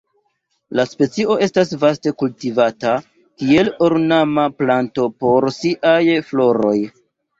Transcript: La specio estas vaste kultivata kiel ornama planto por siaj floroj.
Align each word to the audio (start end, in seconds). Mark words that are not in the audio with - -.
La 0.77 0.83
specio 0.91 1.35
estas 1.47 1.73
vaste 1.83 2.13
kultivata 2.23 2.95
kiel 3.43 3.71
ornama 3.89 4.47
planto 4.63 5.07
por 5.25 5.49
siaj 5.59 6.03
floroj. 6.31 6.77